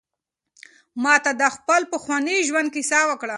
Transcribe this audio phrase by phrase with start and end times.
[1.03, 3.29] ما ته د خپل پخواني ژوند کیسه وکړه.